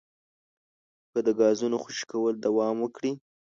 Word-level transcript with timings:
که 1.11 1.19
د 1.27 1.29
ګازونو 1.39 1.77
خوشې 1.83 2.05
کول 2.11 2.33
دوام 2.45 2.75
وکړي 2.81 3.11